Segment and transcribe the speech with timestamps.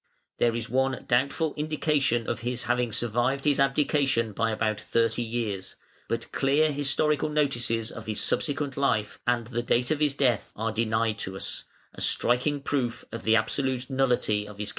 [0.39, 5.75] There is one doubtful indication of his having survived his abdication by about thirty years,
[6.07, 10.51] but clear historical notices of his subsequent life and of the date of his death
[10.55, 14.69] are denied us; a striking proof of the absolute nullity of his character.